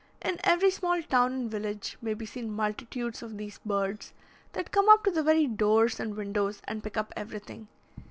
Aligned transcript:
In 0.23 0.39
every 0.43 0.71
small 0.71 1.03
town 1.03 1.31
and 1.31 1.51
village 1.51 1.95
may 2.01 2.15
be 2.15 2.25
seen 2.25 2.49
multitudes 2.49 3.21
of 3.21 3.37
these 3.37 3.59
birds, 3.63 4.13
that 4.53 4.71
come 4.71 4.89
up 4.89 5.03
to 5.03 5.11
the 5.11 5.21
very 5.21 5.45
doors 5.45 5.99
and 5.99 6.15
windows 6.17 6.59
and 6.67 6.81
pick 6.83 6.97
up 6.97 7.13
everything. 7.15 7.67